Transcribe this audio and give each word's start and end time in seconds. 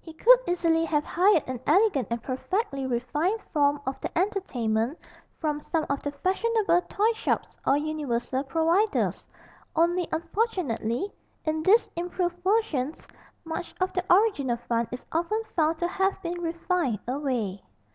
He 0.00 0.14
could 0.14 0.38
easily 0.48 0.86
have 0.86 1.04
hired 1.04 1.46
an 1.46 1.60
elegant 1.66 2.08
and 2.10 2.22
perfectly 2.22 2.86
refined 2.86 3.38
form 3.52 3.82
of 3.86 4.00
the 4.00 4.10
entertainment 4.16 4.98
from 5.38 5.60
some 5.60 5.84
of 5.90 6.02
the 6.02 6.10
fashionable 6.10 6.80
toy 6.88 7.12
shops 7.12 7.58
or 7.66 7.76
'universal 7.76 8.42
providers,' 8.44 9.26
only 9.76 10.08
unfortunately 10.10 11.12
in 11.44 11.62
these 11.62 11.90
improved 11.96 12.42
versions 12.42 13.06
much 13.44 13.74
of 13.78 13.92
the 13.92 14.02
original 14.10 14.56
fun 14.56 14.88
is 14.90 15.04
often 15.12 15.42
found 15.54 15.76
to 15.80 15.88
have 15.88 16.22
been 16.22 16.40
refined 16.40 17.00
away. 17.06 17.62